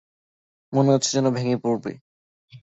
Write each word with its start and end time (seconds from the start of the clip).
মনে 0.73 0.89
হচ্ছে 0.93 1.09
যেনো 1.13 1.29
ভেঙে 1.31 1.57
পড়বে। 1.57 1.91